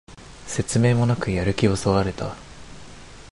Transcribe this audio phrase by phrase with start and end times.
[0.47, 2.35] 説明もなくやる気をそがれた